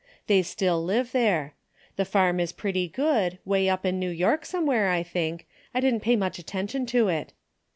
[0.25, 1.53] They still live there.
[1.95, 5.99] The farm is pretty good, way up in New York somewhere I think, I didn't
[5.99, 7.33] pay much attention to it.